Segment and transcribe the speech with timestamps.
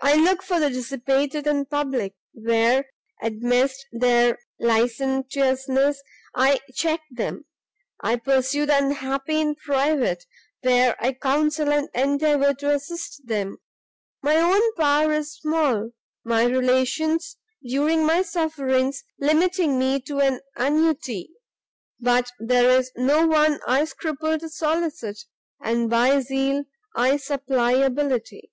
[0.00, 2.86] I look for the Dissipated in public, where,
[3.20, 6.00] amidst their licentiousness,
[6.36, 7.46] I check them;
[8.00, 10.24] I pursue the Unhappy in private,
[10.62, 13.58] where I counsel and endeavour to assist them.
[14.22, 15.90] My own power is small;
[16.24, 21.32] my relations, during my sufferings, limiting me to an annuity;
[21.98, 25.18] but there is no one I scruple to solicit,
[25.60, 28.52] and by zeal I supply ability.